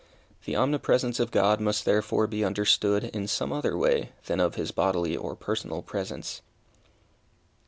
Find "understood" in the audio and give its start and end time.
2.43-3.03